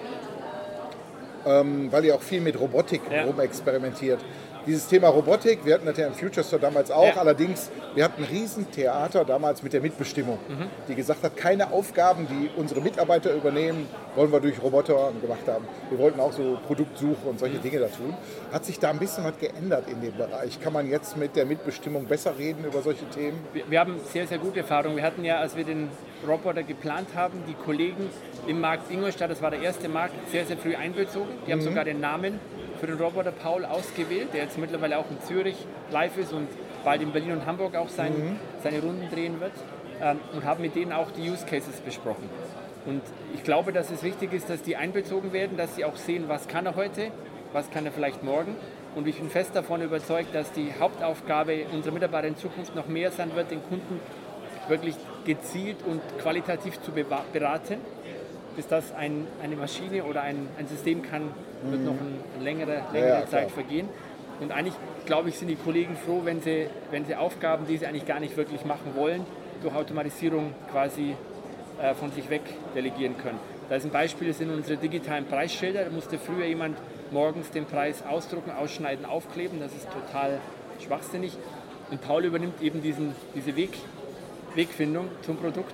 ähm, 1.45 1.92
weil 1.92 2.06
ihr 2.06 2.16
auch 2.16 2.21
viel 2.21 2.42
mit 2.42 2.60
Robotik 2.60 3.01
rumexperimentiert, 3.25 4.19
dieses 4.65 4.88
Thema 4.88 5.09
Robotik, 5.09 5.65
wir 5.65 5.75
hatten 5.75 5.85
das 5.85 5.97
ja 5.97 6.07
im 6.07 6.13
Future 6.13 6.44
Store 6.44 6.62
damals 6.62 6.91
auch, 6.91 7.15
ja. 7.15 7.17
allerdings, 7.17 7.69
wir 7.94 8.03
hatten 8.03 8.23
ein 8.23 8.29
Riesentheater 8.29 9.25
damals 9.25 9.63
mit 9.63 9.73
der 9.73 9.81
Mitbestimmung, 9.81 10.39
mhm. 10.47 10.67
die 10.88 10.95
gesagt 10.95 11.23
hat, 11.23 11.38
keine 11.38 11.71
Aufgaben, 11.71 12.27
die 12.27 12.50
unsere 12.56 12.81
Mitarbeiter 12.81 13.33
übernehmen, 13.33 13.88
wollen 14.15 14.31
wir 14.31 14.39
durch 14.39 14.62
Roboter 14.62 15.12
gemacht 15.21 15.47
haben. 15.47 15.65
Wir 15.89 16.00
wollten 16.00 16.19
auch 16.19 16.31
so 16.31 16.57
Produktsuche 16.65 17.27
und 17.27 17.39
solche 17.39 17.57
mhm. 17.57 17.62
Dinge 17.63 17.79
da 17.79 17.88
tun. 17.88 18.13
Hat 18.51 18.65
sich 18.65 18.79
da 18.79 18.89
ein 18.89 19.00
bisschen 19.00 19.23
was 19.23 19.38
geändert 19.39 19.85
in 19.89 20.01
dem 20.01 20.15
Bereich? 20.15 20.59
Kann 20.59 20.73
man 20.73 20.89
jetzt 20.89 21.18
mit 21.18 21.35
der 21.35 21.45
Mitbestimmung 21.45 22.06
besser 22.06 22.38
reden 22.38 22.65
über 22.65 22.81
solche 22.81 23.06
Themen? 23.09 23.39
Wir, 23.53 23.69
wir 23.69 23.79
haben 23.79 24.00
sehr, 24.11 24.27
sehr 24.27 24.38
gute 24.38 24.59
Erfahrungen. 24.59 24.95
Wir 24.95 25.03
hatten 25.03 25.23
ja, 25.23 25.39
als 25.39 25.56
wir 25.56 25.63
den 25.63 25.89
Roboter 26.27 26.63
geplant 26.63 27.09
haben, 27.15 27.44
die 27.47 27.53
Kollegen 27.53 28.09
im 28.47 28.61
Markt 28.61 28.91
Ingolstadt, 28.91 29.29
das 29.29 29.41
war 29.41 29.51
der 29.51 29.61
erste 29.61 29.89
Markt, 29.89 30.13
sehr, 30.31 30.45
sehr 30.45 30.57
früh 30.57 30.75
einbezogen. 30.75 31.29
Die 31.47 31.51
haben 31.51 31.59
mhm. 31.59 31.65
sogar 31.65 31.83
den 31.83 32.00
Namen 32.00 32.39
für 32.85 32.91
den 32.91 33.01
Roboter 33.01 33.31
Paul 33.31 33.65
ausgewählt, 33.65 34.29
der 34.33 34.43
jetzt 34.43 34.59
mittlerweile 34.59 34.99
auch 34.99 35.09
in 35.09 35.19
Zürich 35.21 35.55
live 35.89 36.17
ist 36.19 36.31
und 36.31 36.47
bald 36.83 37.01
in 37.01 37.11
Berlin 37.11 37.31
und 37.31 37.45
Hamburg 37.47 37.75
auch 37.75 37.89
sein, 37.89 38.11
mhm. 38.11 38.39
seine 38.63 38.79
Runden 38.79 39.09
drehen 39.11 39.39
wird. 39.41 39.53
Ähm, 39.99 40.19
und 40.35 40.43
haben 40.43 40.61
mit 40.61 40.75
denen 40.75 40.91
auch 40.91 41.09
die 41.09 41.27
Use 41.27 41.45
Cases 41.45 41.79
besprochen. 41.81 42.29
Und 42.85 43.01
ich 43.33 43.43
glaube, 43.43 43.71
dass 43.71 43.89
es 43.89 44.03
wichtig 44.03 44.33
ist, 44.33 44.49
dass 44.51 44.61
die 44.61 44.75
einbezogen 44.75 45.33
werden, 45.33 45.57
dass 45.57 45.75
sie 45.75 45.85
auch 45.85 45.95
sehen, 45.95 46.25
was 46.27 46.47
kann 46.47 46.67
er 46.67 46.75
heute, 46.75 47.11
was 47.53 47.71
kann 47.71 47.85
er 47.87 47.91
vielleicht 47.91 48.23
morgen. 48.23 48.55
Und 48.93 49.07
ich 49.07 49.17
bin 49.17 49.31
fest 49.31 49.55
davon 49.55 49.81
überzeugt, 49.81 50.35
dass 50.35 50.51
die 50.51 50.73
Hauptaufgabe 50.79 51.65
unserer 51.71 51.94
Mitarbeiter 51.94 52.27
in 52.27 52.37
Zukunft 52.37 52.75
noch 52.75 52.87
mehr 52.87 53.09
sein 53.09 53.33
wird, 53.35 53.49
den 53.49 53.63
Kunden 53.63 53.99
wirklich 54.68 54.95
gezielt 55.25 55.77
und 55.87 56.01
qualitativ 56.19 56.80
zu 56.81 56.92
beraten. 56.92 57.77
Bis 58.56 58.68
das 58.68 58.94
ein, 58.94 59.28
eine 59.44 59.56
Maschine 59.56 60.04
oder 60.06 60.21
ein, 60.21 60.47
ein 60.57 60.68
System 60.68 61.02
kann, 61.02 61.30
wird 61.64 61.83
noch 61.83 61.95
eine 62.00 62.44
längere, 62.44 62.83
längere 62.94 63.21
ja, 63.21 63.28
Zeit 63.28 63.52
vergehen. 63.52 63.90
Und 64.40 64.52
eigentlich, 64.52 64.76
glaube 65.06 65.30
ich, 65.30 65.38
sind 65.38 65.47
die 65.47 65.56
Kollegen 65.56 65.95
froh, 65.95 66.21
wenn 66.24 66.42
sie, 66.42 66.68
wenn 66.92 67.06
sie 67.06 67.16
Aufgaben, 67.16 67.68
die 67.68 67.78
sie 67.78 67.85
eigentlich 67.85 68.06
gar 68.06 68.19
nicht 68.19 68.35
wirklich 68.38 68.66
machen 68.66 68.94
wollen, 68.95 69.26
durch 69.62 69.76
Automatisierung 69.76 70.54
quasi 70.71 71.16
äh, 71.81 71.94
von 71.94 72.12
sich 72.12 72.30
weg 72.30 72.42
delegieren 72.76 73.18
können. 73.18 73.40
Da 73.69 73.76
ist 73.76 73.85
ein 73.85 73.92
Beispiel, 73.92 74.28
das 74.28 74.38
sind 74.38 74.52
unsere 74.52 74.78
digitalen 74.78 75.26
Preisschilder. 75.26 75.85
Da 75.85 75.90
musste 75.90 76.19
früher 76.19 76.45
jemand 76.45 76.78
morgens 77.12 77.50
den 77.50 77.66
Preis 77.66 78.04
ausdrucken, 78.07 78.52
ausschneiden, 78.52 79.06
aufkleben. 79.06 79.59
Das 79.59 79.74
ist 79.74 79.88
total 79.92 80.40
schwachsinnig. 80.85 81.38
Und 81.90 82.02
Paul 82.02 82.26
übernimmt 82.26 82.62
eben 82.62 82.81
diesen, 82.81 83.16
diese 83.33 83.56
Weg, 83.56 83.71
Wegfindung 84.56 85.07
zum 85.21 85.38
Produkt 85.38 85.74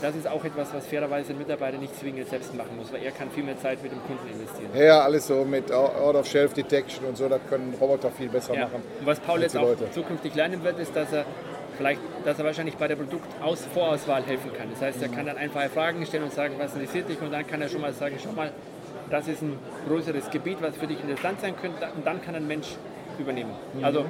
das 0.00 0.16
ist 0.16 0.26
auch 0.26 0.44
etwas, 0.44 0.74
was 0.74 0.86
fairerweise 0.86 1.32
ein 1.32 1.38
Mitarbeiter 1.38 1.78
nicht 1.78 1.96
zwingend 1.98 2.28
selbst 2.28 2.54
machen 2.54 2.76
muss, 2.76 2.92
weil 2.92 3.02
er 3.02 3.12
kann 3.12 3.30
viel 3.30 3.44
mehr 3.44 3.58
Zeit 3.58 3.82
mit 3.82 3.92
dem 3.92 4.02
Kunden 4.02 4.26
investieren. 4.28 4.70
Ja, 4.74 5.00
alles 5.00 5.28
so 5.28 5.44
mit 5.44 5.70
Out-of-Shelf-Detection 5.70 7.06
und 7.06 7.16
so, 7.16 7.28
das 7.28 7.40
können 7.48 7.74
Roboter 7.80 8.10
viel 8.10 8.28
besser 8.28 8.54
ja. 8.54 8.64
machen. 8.64 8.82
Und 9.00 9.06
was 9.06 9.20
Paul 9.20 9.42
jetzt 9.42 9.56
auch 9.56 9.62
Leute. 9.62 9.90
zukünftig 9.92 10.34
lernen 10.34 10.64
wird, 10.64 10.78
ist, 10.80 10.96
dass 10.96 11.12
er 11.12 11.24
vielleicht, 11.76 12.00
dass 12.24 12.38
er 12.38 12.44
wahrscheinlich 12.44 12.76
bei 12.76 12.88
der 12.88 12.96
Produktvorauswahl 12.96 14.22
helfen 14.24 14.52
kann. 14.56 14.70
Das 14.70 14.80
heißt, 14.80 15.02
er 15.02 15.08
kann 15.08 15.26
dann 15.26 15.36
einfache 15.36 15.68
Fragen 15.68 16.04
stellen 16.06 16.24
und 16.24 16.32
sagen, 16.32 16.54
was 16.58 16.74
interessiert 16.74 17.08
dich? 17.08 17.20
Und 17.20 17.32
dann 17.32 17.46
kann 17.46 17.62
er 17.62 17.68
schon 17.68 17.80
mal 17.80 17.92
sagen, 17.92 18.16
schau 18.22 18.32
mal, 18.32 18.52
das 19.10 19.28
ist 19.28 19.42
ein 19.42 19.58
größeres 19.88 20.30
Gebiet, 20.30 20.58
was 20.60 20.76
für 20.76 20.86
dich 20.86 21.00
interessant 21.00 21.40
sein 21.40 21.54
könnte. 21.56 21.86
Und 21.94 22.06
dann 22.06 22.22
kann 22.22 22.34
ein 22.34 22.46
Mensch 22.46 22.68
übernehmen. 23.18 23.52
Mhm. 23.74 23.84
Also 23.84 24.06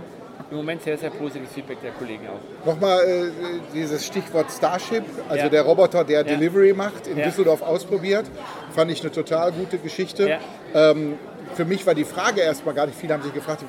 im 0.50 0.56
Moment 0.56 0.82
sehr, 0.82 0.98
sehr 0.98 1.10
positives 1.10 1.52
Feedback 1.52 1.80
der 1.82 1.92
Kollegen 1.92 2.26
auch. 2.28 2.66
Nochmal 2.66 3.00
äh, 3.04 3.30
dieses 3.72 4.06
Stichwort 4.06 4.50
Starship, 4.50 5.04
also 5.28 5.44
ja. 5.44 5.48
der 5.48 5.62
Roboter, 5.62 6.04
der 6.04 6.18
ja. 6.18 6.22
Delivery 6.22 6.72
macht, 6.72 7.06
in 7.06 7.18
ja. 7.18 7.24
Düsseldorf 7.24 7.62
ausprobiert. 7.62 8.26
Fand 8.74 8.90
ich 8.90 9.00
eine 9.00 9.10
total 9.10 9.52
gute 9.52 9.78
Geschichte. 9.78 10.38
Ähm, 10.74 11.14
für 11.54 11.64
mich 11.64 11.86
war 11.86 11.94
die 11.94 12.04
Frage 12.04 12.40
erstmal 12.40 12.74
gar 12.74 12.86
nicht, 12.86 12.98
viele 12.98 13.14
haben 13.14 13.22
sich 13.22 13.32
gefragt, 13.32 13.64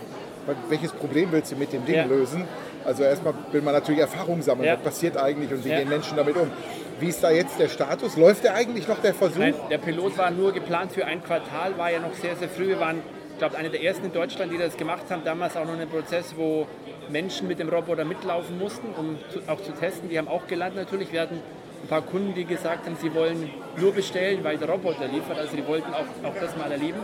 welches 0.69 0.91
Problem 0.91 1.31
willst 1.31 1.51
du 1.51 1.55
mit 1.55 1.73
dem 1.73 1.85
Ding 1.85 2.07
lösen? 2.07 2.45
Also 2.83 3.03
erstmal 3.03 3.33
will 3.51 3.61
man 3.61 3.73
natürlich 3.73 4.01
Erfahrung 4.01 4.41
sammeln, 4.41 4.69
was 4.71 4.83
passiert 4.83 5.17
eigentlich 5.17 5.51
und 5.51 5.65
wie 5.65 5.69
gehen 5.69 5.89
Menschen 5.89 6.17
damit 6.17 6.35
um. 6.37 6.51
Wie 6.99 7.07
ist 7.07 7.23
da 7.23 7.31
jetzt 7.31 7.59
der 7.59 7.67
Status? 7.67 8.15
Läuft 8.15 8.43
der 8.43 8.53
eigentlich 8.53 8.87
noch 8.87 8.99
der 8.99 9.13
Versuch? 9.13 9.39
Nein, 9.39 9.55
der 9.69 9.79
Pilot 9.79 10.17
war 10.17 10.31
nur 10.31 10.53
geplant 10.53 10.93
für 10.93 11.05
ein 11.05 11.21
Quartal, 11.21 11.77
war 11.77 11.91
ja 11.91 11.99
noch 11.99 12.13
sehr, 12.13 12.35
sehr 12.37 12.47
früh. 12.47 12.67
Wir 12.67 12.79
waren 12.79 13.01
ich 13.35 13.39
glaube, 13.39 13.57
eine 13.57 13.69
der 13.69 13.83
ersten 13.83 14.05
in 14.05 14.13
Deutschland, 14.13 14.53
die 14.53 14.57
das 14.57 14.77
gemacht 14.77 15.03
haben. 15.09 15.25
Damals 15.25 15.57
auch 15.57 15.65
noch 15.65 15.77
ein 15.77 15.89
Prozess, 15.89 16.33
wo 16.37 16.67
Menschen 17.09 17.49
mit 17.49 17.59
dem 17.59 17.67
Roboter 17.67 18.05
mitlaufen 18.05 18.57
mussten, 18.57 18.87
um 18.97 19.17
zu, 19.29 19.41
auch 19.51 19.61
zu 19.61 19.73
testen. 19.73 20.07
Die 20.07 20.17
haben 20.17 20.29
auch 20.29 20.47
gelernt 20.47 20.77
natürlich. 20.77 21.11
Wir 21.11 21.19
hatten 21.19 21.41
ein 21.83 21.87
paar 21.89 22.01
Kunden, 22.01 22.33
die 22.33 22.45
gesagt 22.45 22.85
haben, 22.85 22.95
sie 22.95 23.13
wollen 23.13 23.49
nur 23.75 23.91
bestellen, 23.91 24.41
weil 24.41 24.57
der 24.57 24.69
Roboter 24.69 25.09
liefert. 25.09 25.37
Also 25.37 25.57
die 25.57 25.67
wollten 25.67 25.93
auch, 25.93 26.29
auch 26.29 26.33
das 26.39 26.55
mal 26.55 26.71
erleben. 26.71 26.99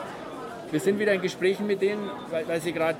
Wir 0.72 0.80
sind 0.80 1.00
wieder 1.00 1.12
in 1.12 1.22
Gesprächen 1.22 1.68
mit 1.68 1.82
denen, 1.82 2.10
weil, 2.30 2.48
weil 2.48 2.62
sie 2.62 2.72
gerade, 2.72 2.98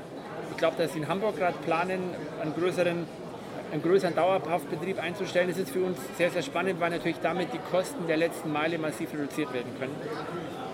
ich 0.52 0.58
glaube, 0.58 0.76
dass 0.78 0.92
sie 0.92 1.00
in 1.00 1.08
Hamburg 1.08 1.38
gerade 1.38 1.56
planen, 1.66 2.02
einen 2.42 2.54
größeren, 2.54 3.06
einen 3.72 3.82
größeren 3.82 4.14
Dauerhaftbetrieb 4.14 5.02
einzustellen. 5.02 5.48
Das 5.48 5.58
ist 5.58 5.72
für 5.72 5.86
uns 5.86 5.98
sehr, 6.18 6.32
sehr 6.32 6.42
spannend, 6.42 6.82
weil 6.82 6.90
natürlich 6.90 7.20
damit 7.24 7.54
die 7.54 7.60
Kosten 7.72 8.08
der 8.08 8.18
letzten 8.18 8.52
Meile 8.52 8.78
massiv 8.78 9.14
reduziert 9.14 9.54
werden 9.54 9.72
können. 9.80 9.96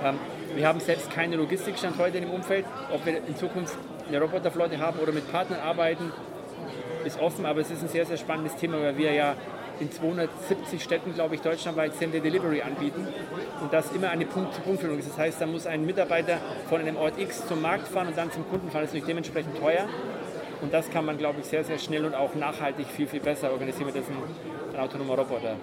Ähm, 0.03 0.17
wir 0.55 0.67
haben 0.67 0.79
selbst 0.79 1.11
keine 1.11 1.35
Logistikstand 1.35 1.97
heute 1.97 2.17
im 2.17 2.29
Umfeld. 2.29 2.65
Ob 2.93 3.05
wir 3.05 3.17
in 3.17 3.35
Zukunft 3.35 3.77
eine 4.07 4.21
Roboterflotte 4.21 4.79
haben 4.79 4.99
oder 4.99 5.11
mit 5.11 5.31
Partnern 5.31 5.59
arbeiten, 5.59 6.11
ist 7.05 7.19
offen, 7.19 7.45
aber 7.45 7.61
es 7.61 7.71
ist 7.71 7.83
ein 7.83 7.89
sehr, 7.89 8.05
sehr 8.05 8.17
spannendes 8.17 8.55
Thema, 8.55 8.81
weil 8.81 8.97
wir 8.97 9.13
ja 9.13 9.35
in 9.79 9.91
270 9.91 10.81
Städten, 10.81 11.13
glaube 11.13 11.35
ich, 11.35 11.41
deutschlandweit 11.41 11.95
Sender 11.95 12.19
Delivery 12.19 12.61
anbieten 12.61 13.07
und 13.61 13.71
das 13.71 13.91
immer 13.91 14.09
eine 14.09 14.25
Punkt-zu-Punkt-Führung 14.25 14.97
ist. 14.97 15.09
Das 15.09 15.17
heißt, 15.17 15.39
da 15.39 15.45
muss 15.45 15.67
ein 15.67 15.85
Mitarbeiter 15.85 16.39
von 16.67 16.81
einem 16.81 16.97
Ort 16.97 17.19
X 17.19 17.47
zum 17.47 17.61
Markt 17.61 17.87
fahren 17.87 18.07
und 18.07 18.17
dann 18.17 18.31
zum 18.31 18.47
Kunden 18.49 18.69
fahren. 18.71 18.81
Das 18.81 18.89
ist 18.89 18.93
natürlich 18.93 19.07
dementsprechend 19.07 19.57
teuer 19.59 19.87
und 20.61 20.73
das 20.73 20.89
kann 20.89 21.05
man, 21.05 21.17
glaube 21.17 21.41
ich, 21.41 21.45
sehr, 21.45 21.63
sehr 21.63 21.77
schnell 21.77 22.05
und 22.05 22.15
auch 22.15 22.33
nachhaltig 22.35 22.87
viel, 22.87 23.07
viel 23.07 23.19
besser 23.19 23.51
organisieren, 23.51 23.93
wenn 23.93 24.01
das 24.01 24.09
ein 24.73 24.79
autonomer 24.79 25.15
Roboter 25.15 25.55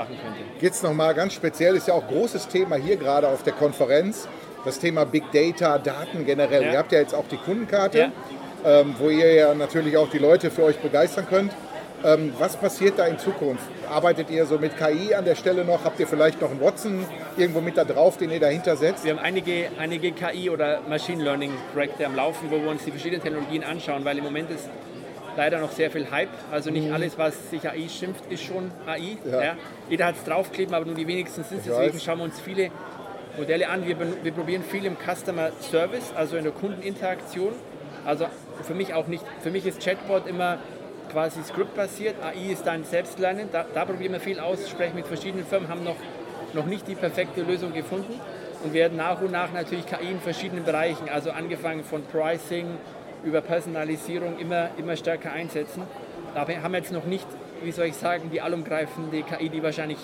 machen 0.00 0.16
könnte. 0.22 0.38
Jetzt 0.60 0.82
nochmal 0.82 1.14
ganz 1.14 1.34
speziell, 1.34 1.76
ist 1.76 1.88
ja 1.88 1.94
auch 1.94 2.06
großes 2.08 2.48
Thema 2.48 2.76
hier 2.76 2.96
gerade 2.96 3.28
auf 3.28 3.42
der 3.42 3.52
Konferenz, 3.52 4.28
das 4.64 4.78
Thema 4.78 5.04
Big 5.04 5.24
Data, 5.32 5.78
Daten 5.78 6.24
generell. 6.26 6.64
Ja. 6.64 6.72
Ihr 6.72 6.78
habt 6.78 6.92
ja 6.92 6.98
jetzt 7.00 7.14
auch 7.14 7.26
die 7.30 7.36
Kundenkarte, 7.36 7.98
Ja. 7.98 8.10
ähm, 8.80 8.94
wo 8.98 9.08
ihr 9.10 9.32
ja 9.34 9.54
natürlich 9.54 9.96
auch 9.96 10.08
die 10.10 10.18
Leute 10.18 10.50
für 10.50 10.64
euch 10.64 10.78
begeistern 10.78 11.26
könnt. 11.28 11.52
Ähm, 12.02 12.32
was 12.38 12.56
passiert 12.56 12.98
da 12.98 13.04
in 13.06 13.18
Zukunft? 13.18 13.64
Arbeitet 13.90 14.30
ihr 14.30 14.46
so 14.46 14.56
mit 14.58 14.72
KI 14.78 15.14
an 15.14 15.26
der 15.26 15.34
Stelle 15.34 15.66
noch? 15.66 15.84
Habt 15.84 16.00
ihr 16.00 16.06
vielleicht 16.06 16.40
noch 16.40 16.50
einen 16.50 16.60
Watson 16.62 17.04
irgendwo 17.36 17.60
mit 17.60 17.76
da 17.76 17.84
drauf, 17.84 18.16
den 18.16 18.30
ihr 18.30 18.40
dahinter 18.40 18.76
setzt? 18.76 19.04
Wir 19.04 19.12
haben 19.12 19.18
einige, 19.18 19.68
einige 19.78 20.12
KI- 20.12 20.48
oder 20.48 20.80
Machine 20.88 21.22
Learning-Projekte 21.22 22.06
am 22.06 22.14
Laufen, 22.16 22.50
wo 22.50 22.56
wir 22.62 22.70
uns 22.70 22.84
die 22.86 22.90
verschiedenen 22.90 23.22
Technologien 23.22 23.64
anschauen, 23.64 24.02
weil 24.06 24.16
im 24.16 24.24
Moment 24.24 24.50
ist 24.50 24.70
leider 25.36 25.60
noch 25.60 25.72
sehr 25.72 25.90
viel 25.90 26.10
Hype. 26.10 26.30
Also 26.50 26.70
nicht 26.70 26.92
alles, 26.92 27.18
was 27.18 27.50
sich 27.50 27.68
AI 27.68 27.88
schimpft, 27.88 28.24
ist 28.30 28.42
schon 28.42 28.70
AI. 28.86 29.18
Ja. 29.24 29.42
Ja. 29.42 29.56
Jeder 29.88 30.06
hat 30.06 30.16
es 30.16 30.24
draufkleben, 30.24 30.74
aber 30.74 30.84
nur 30.84 30.94
die 30.94 31.06
wenigsten 31.06 31.44
sind 31.44 31.58
es. 31.58 31.64
Deswegen 31.64 31.94
weiß. 31.94 32.04
schauen 32.04 32.18
wir 32.18 32.24
uns 32.24 32.40
viele 32.40 32.70
Modelle 33.36 33.68
an. 33.68 33.86
Wir, 33.86 33.96
wir 34.22 34.32
probieren 34.32 34.62
viel 34.62 34.84
im 34.84 34.96
Customer 34.96 35.50
Service, 35.60 36.12
also 36.16 36.36
in 36.36 36.44
der 36.44 36.52
Kundeninteraktion. 36.52 37.52
Also 38.04 38.26
für 38.62 38.74
mich 38.74 38.94
auch 38.94 39.06
nicht, 39.06 39.24
für 39.42 39.50
mich 39.50 39.66
ist 39.66 39.82
Chatbot 39.84 40.26
immer 40.26 40.58
quasi 41.10 41.42
scriptbasiert. 41.42 42.16
AI 42.22 42.52
ist 42.52 42.66
dann 42.66 42.84
Selbstlernen. 42.84 43.48
Da, 43.52 43.64
da 43.74 43.84
probieren 43.84 44.12
wir 44.12 44.20
viel 44.20 44.40
aus, 44.40 44.68
sprechen 44.68 44.96
mit 44.96 45.06
verschiedenen 45.06 45.46
Firmen, 45.46 45.68
haben 45.68 45.84
noch, 45.84 45.96
noch 46.54 46.66
nicht 46.66 46.88
die 46.88 46.94
perfekte 46.94 47.42
Lösung 47.42 47.72
gefunden 47.72 48.20
und 48.62 48.72
werden 48.74 48.96
nach 48.96 49.20
und 49.20 49.32
nach 49.32 49.52
natürlich 49.52 49.86
KI 49.86 50.10
in 50.10 50.20
verschiedenen 50.20 50.64
Bereichen, 50.64 51.08
also 51.08 51.30
angefangen 51.30 51.84
von 51.84 52.04
Pricing 52.04 52.66
über 53.24 53.40
Personalisierung 53.40 54.38
immer, 54.38 54.70
immer 54.78 54.96
stärker 54.96 55.32
einsetzen. 55.32 55.82
Wir 56.46 56.62
haben 56.62 56.74
jetzt 56.74 56.92
noch 56.92 57.04
nicht, 57.04 57.26
wie 57.62 57.72
soll 57.72 57.86
ich 57.86 57.96
sagen, 57.96 58.30
die 58.32 58.40
allumgreifende 58.40 59.22
KI, 59.22 59.48
die 59.48 59.62
wahrscheinlich 59.62 59.98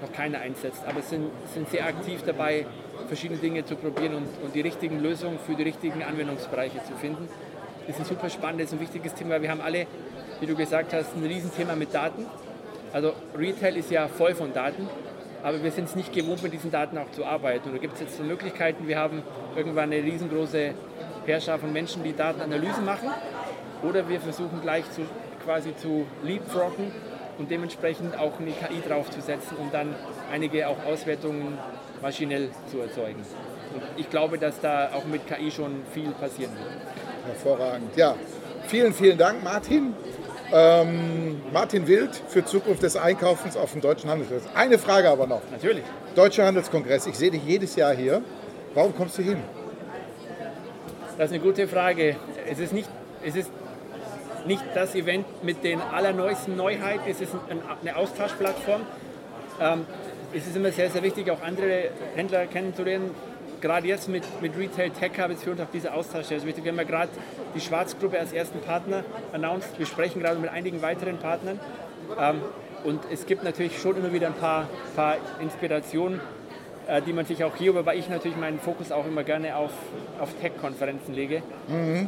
noch 0.00 0.12
keiner 0.12 0.40
einsetzt. 0.40 0.82
Aber 0.86 1.02
sind, 1.02 1.30
sind 1.54 1.70
sehr 1.70 1.86
aktiv 1.86 2.22
dabei, 2.24 2.66
verschiedene 3.08 3.38
Dinge 3.38 3.64
zu 3.64 3.76
probieren 3.76 4.14
und, 4.14 4.28
und 4.42 4.54
die 4.54 4.60
richtigen 4.60 5.00
Lösungen 5.00 5.38
für 5.38 5.54
die 5.54 5.62
richtigen 5.62 6.02
Anwendungsbereiche 6.02 6.82
zu 6.84 6.94
finden. 6.94 7.28
Das 7.86 7.96
ist 7.96 8.02
ein 8.02 8.16
super 8.16 8.30
spannendes 8.30 8.72
und 8.72 8.80
wichtiges 8.80 9.14
Thema. 9.14 9.42
Wir 9.42 9.50
haben 9.50 9.60
alle, 9.60 9.86
wie 10.40 10.46
du 10.46 10.54
gesagt 10.54 10.92
hast, 10.92 11.16
ein 11.16 11.24
Riesenthema 11.24 11.74
mit 11.74 11.92
Daten. 11.92 12.26
Also 12.92 13.12
Retail 13.36 13.76
ist 13.76 13.90
ja 13.90 14.06
voll 14.06 14.34
von 14.34 14.52
Daten, 14.52 14.88
aber 15.42 15.62
wir 15.62 15.72
sind 15.72 15.88
es 15.88 15.96
nicht 15.96 16.12
gewohnt, 16.12 16.42
mit 16.42 16.52
diesen 16.52 16.70
Daten 16.70 16.98
auch 16.98 17.10
zu 17.12 17.24
arbeiten. 17.24 17.68
Und 17.68 17.74
da 17.74 17.80
gibt 17.80 17.94
es 17.94 18.00
jetzt 18.00 18.16
so 18.16 18.22
Möglichkeiten. 18.22 18.86
Wir 18.86 18.98
haben 18.98 19.22
irgendwann 19.56 19.90
eine 19.92 20.02
riesengroße 20.02 20.74
Herrschaft 21.26 21.60
von 21.60 21.72
Menschen, 21.72 22.02
die 22.02 22.14
Datenanalysen 22.14 22.84
machen. 22.84 23.10
Oder 23.82 24.08
wir 24.08 24.20
versuchen 24.20 24.60
gleich 24.60 24.90
zu, 24.92 25.02
quasi 25.44 25.74
zu 25.76 26.06
leapfroggen 26.22 26.92
und 27.38 27.50
dementsprechend 27.50 28.16
auch 28.18 28.38
eine 28.38 28.52
KI 28.52 28.80
draufzusetzen, 28.86 29.56
um 29.56 29.70
dann 29.72 29.94
einige 30.32 30.68
auch 30.68 30.84
Auswertungen 30.84 31.58
maschinell 32.00 32.50
zu 32.70 32.80
erzeugen. 32.80 33.24
Und 33.74 33.82
ich 33.96 34.08
glaube, 34.10 34.38
dass 34.38 34.60
da 34.60 34.90
auch 34.94 35.04
mit 35.04 35.26
KI 35.26 35.50
schon 35.50 35.82
viel 35.92 36.10
passieren 36.10 36.52
wird. 36.52 36.70
Hervorragend. 37.26 37.96
Ja, 37.96 38.16
vielen, 38.66 38.92
vielen 38.92 39.18
Dank, 39.18 39.42
Martin. 39.42 39.94
Ähm, 40.52 41.40
Martin 41.50 41.86
Wild 41.86 42.14
für 42.28 42.44
Zukunft 42.44 42.82
des 42.82 42.96
Einkaufens 42.96 43.56
auf 43.56 43.72
dem 43.72 43.80
Deutschen 43.80 44.10
Handelskongress. 44.10 44.50
Eine 44.54 44.78
Frage 44.78 45.08
aber 45.08 45.26
noch. 45.26 45.40
Natürlich. 45.50 45.84
Deutscher 46.14 46.44
Handelskongress, 46.44 47.06
ich 47.06 47.16
sehe 47.16 47.30
dich 47.30 47.42
jedes 47.44 47.74
Jahr 47.74 47.94
hier. 47.94 48.22
Warum 48.74 48.94
kommst 48.94 49.16
du 49.16 49.22
hin? 49.22 49.38
Das 51.18 51.30
ist 51.30 51.34
eine 51.34 51.42
gute 51.42 51.68
Frage. 51.68 52.16
Es 52.50 52.58
ist 52.58 52.72
nicht, 52.72 52.88
es 53.22 53.36
ist 53.36 53.50
nicht 54.46 54.62
das 54.74 54.94
Event 54.94 55.26
mit 55.44 55.62
den 55.62 55.80
allerneuesten 55.80 56.56
Neuheiten, 56.56 57.02
es 57.08 57.20
ist 57.20 57.34
ein, 57.50 57.60
eine 57.80 57.96
Austauschplattform. 57.96 58.80
Ähm, 59.60 59.86
es 60.34 60.46
ist 60.46 60.56
immer 60.56 60.72
sehr, 60.72 60.88
sehr 60.88 61.02
wichtig, 61.02 61.30
auch 61.30 61.42
andere 61.42 61.90
Händler 62.14 62.46
kennenzulernen. 62.46 63.10
Gerade 63.60 63.86
jetzt 63.86 64.08
mit, 64.08 64.24
mit 64.40 64.56
Retail 64.58 64.90
Tech 64.90 65.12
Hub 65.18 65.30
ist 65.30 65.44
für 65.44 65.50
uns 65.50 65.60
auch 65.60 65.70
dieser 65.72 65.94
Austausch 65.94 66.26
sehr, 66.26 66.42
wichtig. 66.44 66.64
Wir 66.64 66.72
haben 66.72 66.78
ja 66.78 66.84
gerade 66.84 67.10
die 67.54 67.60
Schwarzgruppe 67.60 68.18
als 68.18 68.32
ersten 68.32 68.60
Partner 68.60 69.04
announced. 69.32 69.78
Wir 69.78 69.86
sprechen 69.86 70.20
gerade 70.20 70.40
mit 70.40 70.50
einigen 70.50 70.80
weiteren 70.80 71.18
Partnern. 71.18 71.60
Ähm, 72.18 72.40
und 72.84 73.00
es 73.12 73.26
gibt 73.26 73.44
natürlich 73.44 73.78
schon 73.78 73.96
immer 73.96 74.12
wieder 74.12 74.28
ein 74.28 74.34
paar, 74.34 74.66
paar 74.96 75.18
Inspirationen, 75.40 76.20
die 77.06 77.12
man 77.12 77.24
sich 77.24 77.42
auch 77.44 77.56
hier, 77.56 77.74
wobei 77.74 77.96
ich 77.96 78.08
natürlich 78.08 78.36
meinen 78.36 78.58
Fokus 78.58 78.92
auch 78.92 79.06
immer 79.06 79.24
gerne 79.24 79.56
auf, 79.56 79.70
auf 80.20 80.30
Tech-Konferenzen 80.40 81.14
lege. 81.14 81.42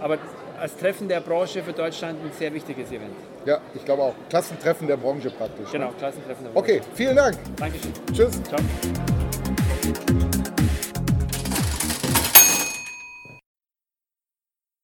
Aber 0.00 0.18
als 0.60 0.76
Treffen 0.76 1.08
der 1.08 1.20
Branche 1.20 1.62
für 1.62 1.72
Deutschland 1.72 2.18
ein 2.24 2.32
sehr 2.38 2.52
wichtiges 2.54 2.88
Event. 2.90 3.14
Ja, 3.44 3.58
ich 3.74 3.84
glaube 3.84 4.02
auch. 4.02 4.14
Klassentreffen 4.28 4.86
der 4.86 4.96
Branche 4.96 5.30
praktisch. 5.30 5.70
Genau, 5.70 5.90
Klassentreffen 5.98 6.44
der 6.44 6.50
Branche. 6.52 6.74
Okay, 6.74 6.80
vielen 6.94 7.16
Dank. 7.16 7.36
Dankeschön. 7.56 7.92
Tschüss. 8.12 8.40
Ciao. 8.44 8.60